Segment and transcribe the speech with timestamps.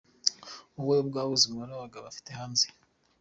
[0.75, 2.65] Wowe ubwawe uzi umubare w’abo ufite hanze.